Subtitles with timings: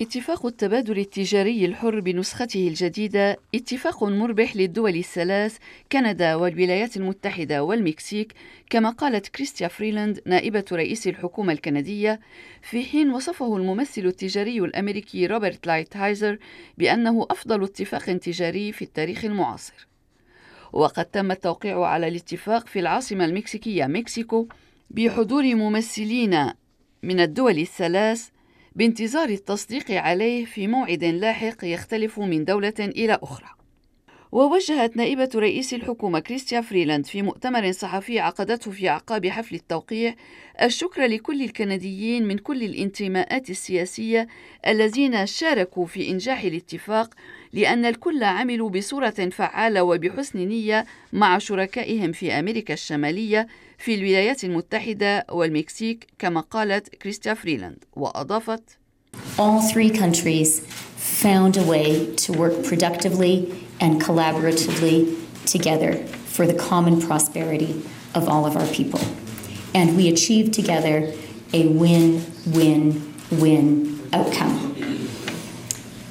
[0.00, 5.56] اتفاق التبادل التجاري الحر بنسخته الجديدة اتفاق مربح للدول الثلاث
[5.92, 8.32] كندا والولايات المتحدة والمكسيك
[8.70, 12.20] كما قالت كريستيا فريلاند نائبة رئيس الحكومة الكندية
[12.62, 16.38] في حين وصفه الممثل التجاري الأمريكي روبرت لايتهايزر
[16.78, 19.88] بأنه أفضل اتفاق تجاري في التاريخ المعاصر.
[20.72, 24.48] وقد تم التوقيع على الاتفاق في العاصمة المكسيكية مكسيكو
[24.90, 26.52] بحضور ممثلين
[27.02, 28.28] من الدول الثلاث
[28.74, 33.59] بانتظار التصديق عليه في موعد لاحق يختلف من دولة إلى أخرى.
[34.32, 40.14] ووجهت نائبة رئيس الحكومة كريستيا فريلاند في مؤتمر صحفي عقدته في أعقاب حفل التوقيع
[40.62, 44.28] الشكر لكل الكنديين من كل الانتماءات السياسية
[44.66, 47.14] الذين شاركوا في إنجاح الاتفاق
[47.52, 53.46] لأن الكل عملوا بصورة فعالة وبحسن نية مع شركائهم في أمريكا الشمالية
[53.78, 57.84] في الولايات المتحدة والمكسيك كما قالت كريستيا فريلاند.
[57.92, 58.62] وأضافت
[59.38, 60.60] All three countries
[60.96, 63.34] found a way to work productively
[63.80, 67.82] and collaboratively together for the common prosperity
[68.14, 69.00] of all of our people.
[69.74, 71.12] And we achieved together
[71.52, 74.76] a win win win outcome.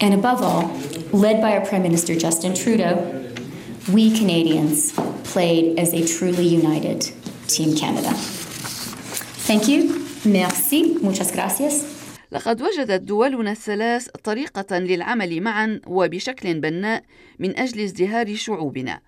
[0.00, 0.68] And above all,
[1.12, 3.32] led by our Prime Minister Justin Trudeau,
[3.90, 4.92] we Canadians
[5.24, 7.12] played as a truly united
[7.46, 8.12] Team Canada.
[9.46, 10.06] Thank you.
[10.24, 10.98] Merci.
[11.00, 11.95] Muchas gracias.
[12.32, 17.02] لقد وجدت دولنا الثلاث طريقة للعمل معا وبشكل بناء
[17.38, 19.00] من أجل ازدهار شعوبنا،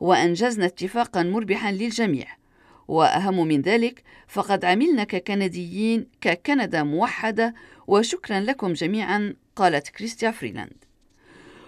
[0.00, 2.26] وأنجزنا اتفاقا مربحا للجميع.
[2.88, 7.54] وأهم من ذلك فقد عملنا ككنديين ككندا موحدة
[7.86, 10.84] وشكرا لكم جميعا قالت كريستيا فريلاند.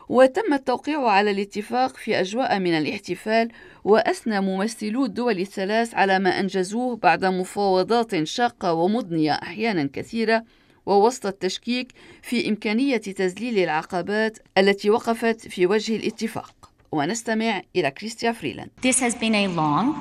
[0.08, 3.48] وتم التوقيع على الاتفاق في أجواء من الاحتفال
[3.84, 10.44] وأثنى ممثلو الدول الثلاث على ما أنجزوه بعد مفاوضات شاقة ومضنية أحيانا كثيرة
[10.88, 18.70] ووسط التشكيك في إمكانية تذليل العقبات التي وقفت في وجه الاتفاق ونستمع إلى كريستيا فريلاند
[18.86, 19.94] This has been a long,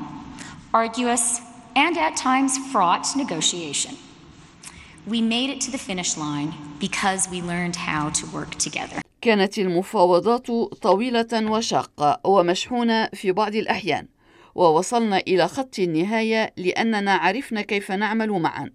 [0.74, 1.42] arduous,
[1.76, 3.94] and at times fraught negotiation.
[5.14, 9.02] We made it to the finish line because we learned how to work together.
[9.22, 14.08] كانت المفاوضات طويلة وشاقة ومشحونة في بعض الأحيان
[14.56, 18.70] ووصلنا إلى خط النهاية لأننا عرفنا كيف نعمل معا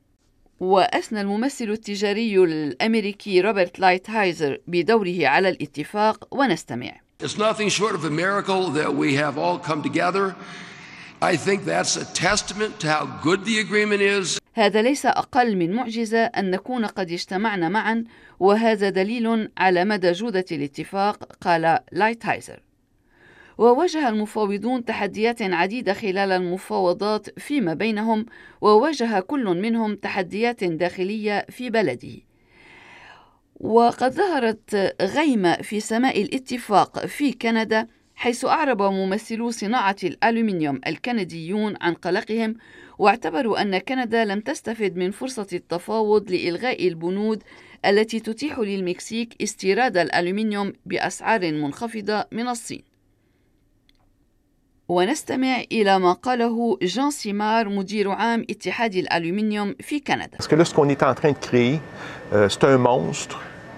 [0.62, 6.92] وأثنى الممثل التجاري الأمريكي روبرت لايتهايزر بدوره على الاتفاق ونستمع
[7.22, 10.34] It's nothing short of a miracle that we have all come together.
[11.22, 14.38] I think that's a testament to how good the agreement is.
[14.54, 18.04] هذا ليس أقل من معجزة أن نكون قد اجتمعنا معا
[18.40, 22.60] وهذا دليل على مدى جودة الاتفاق قال لايتهايزر
[23.62, 28.26] وواجه المفاوضون تحديات عديدة خلال المفاوضات فيما بينهم
[28.60, 32.12] وواجه كل منهم تحديات داخلية في بلده
[33.60, 41.94] وقد ظهرت غيمة في سماء الاتفاق في كندا حيث أعرب ممثلو صناعة الألومنيوم الكنديون عن
[41.94, 42.54] قلقهم
[42.98, 47.42] واعتبروا أن كندا لم تستفد من فرصة التفاوض لإلغاء البنود
[47.86, 52.91] التي تتيح للمكسيك استيراد الألومنيوم بأسعار منخفضة من الصين.
[54.92, 60.38] ونستمع إلى ما قاله جان سيمار مدير عام اتحاد الألومنيوم في كندا.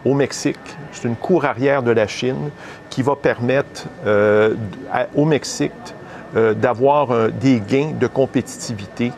[0.06, 2.50] Au Mexique, c'est une cour arrière de la Chine
[2.90, 4.54] qui va permettre euh,
[4.92, 5.84] à, au Mexique
[6.36, 9.12] euh, d'avoir euh, des gains de compétitivité.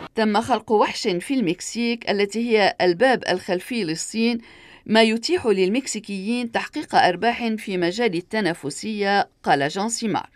[4.89, 10.36] ما يتيح للمكسيكيين تحقيق أرباح في مجال التنافسية قال جان سيمار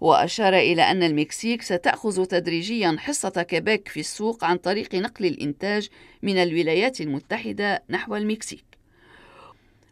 [0.00, 5.88] وأشار إلى أن المكسيك ستأخذ تدريجيا حصة كيبيك في السوق عن طريق نقل الإنتاج
[6.22, 8.64] من الولايات المتحدة نحو المكسيك.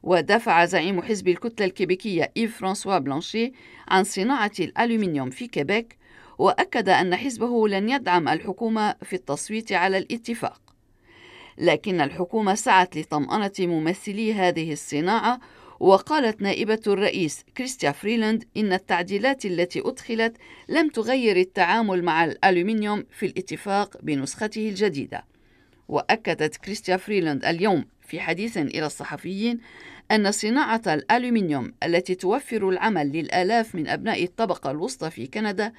[0.03, 3.53] ودافع زعيم حزب الكتلة الكيبيكية إيف فرانسوا بلانشي
[3.89, 5.97] عن صناعة الألومنيوم في كيبيك
[6.39, 10.61] وأكد أن حزبه لن يدعم الحكومة في التصويت على الاتفاق.
[11.59, 15.41] لكن الحكومة سعت لطمأنة ممثلي هذه الصناعة
[15.83, 20.37] وقالت نائبة الرئيس كريستيا فريلاند إن التعديلات التي أدخلت
[20.69, 25.25] لم تغير التعامل مع الألومنيوم في الاتفاق بنسخته الجديدة.
[25.89, 29.61] وأكدت كريستيا فريلاند اليوم في حديث إلى الصحفيين
[30.11, 35.73] أن صناعة الألومنيوم التي توفر العمل للآلاف من أبناء الطبقة الوسطى في كندا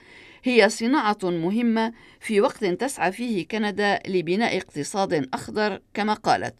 [0.44, 6.56] هي صناعة مهمة في وقت تسعى فيه كندا لبناء اقتصاد أخضر كما قالت.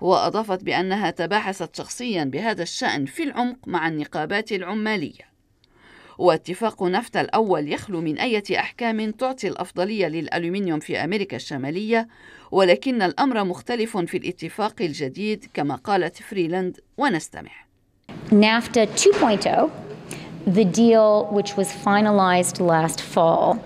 [0.00, 5.28] وأضافت بأنها تباحثت شخصيا بهذا الشأن في العمق مع النقابات العمالية.
[6.18, 12.08] واتفاق نفتا الأول يخلو من أي أحكام تعطي الأفضلية للألومنيوم في أمريكا الشمالية
[12.50, 17.50] ولكن الأمر مختلف في الاتفاق الجديد كما قالت فريلاند ونستمع.
[18.30, 19.70] NAFTA 2.0
[20.46, 23.58] the deal which was finalized last fall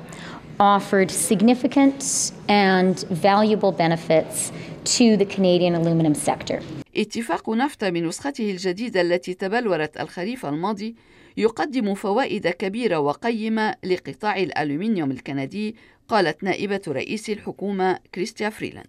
[0.58, 4.52] offered significant and valuable benefits
[4.84, 6.62] to the Canadian aluminum sector.
[6.96, 10.96] اتفاق نفتا بنسخته الجديدة التي تبلورت الخريف الماضي
[11.37, 15.76] يقدم فوائد كبيرة وقيمة لقطاع الألومنيوم الكندي
[16.08, 18.87] قالت نائبة رئيس الحكومة كريستيا فريلاند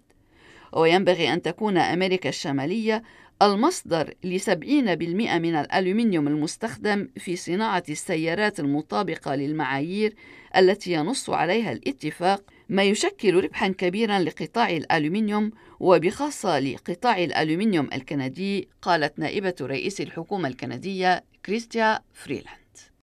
[0.72, 3.02] وينبغي أن تكون أمريكا الشمالية
[3.42, 10.14] المصدر لسبعين بالمئة من الألومنيوم المستخدم في صناعة السيارات المطابقة للمعايير
[10.56, 15.50] التي ينص عليها الاتفاق ما يشكل ربحا كبيرا لقطاع الألومنيوم
[15.80, 22.63] وبخاصة لقطاع الألومنيوم الكندي قالت نائبة رئيس الحكومة الكندية كريستيا فريلاند